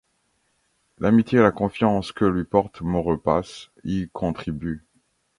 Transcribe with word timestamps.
L'amitié 0.97 1.37
et 1.37 1.43
la 1.43 1.51
confiance 1.51 2.11
que 2.11 2.25
lui 2.25 2.43
porte 2.43 2.81
Maurepas 2.81 3.69
y 3.83 4.09
contribuent. 4.11 4.83